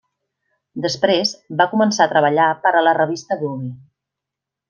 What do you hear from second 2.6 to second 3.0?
per a la